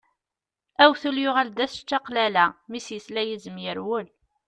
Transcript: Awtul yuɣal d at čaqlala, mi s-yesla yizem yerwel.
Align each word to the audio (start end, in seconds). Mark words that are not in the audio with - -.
Awtul 0.83 1.17
yuɣal 1.23 1.49
d 1.55 1.59
at 1.65 1.75
čaqlala, 1.89 2.45
mi 2.69 2.79
s-yesla 2.85 3.21
yizem 3.23 3.57
yerwel. 3.63 4.07